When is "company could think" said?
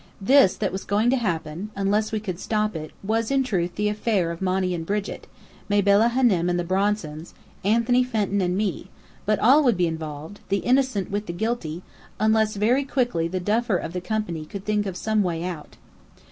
14.01-14.87